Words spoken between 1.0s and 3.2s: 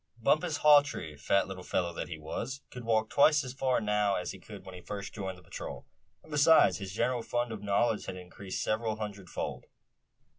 fat little fellow that he was, could walk